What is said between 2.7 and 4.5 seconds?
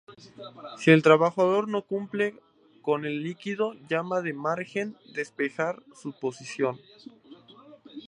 con el líquido llamada de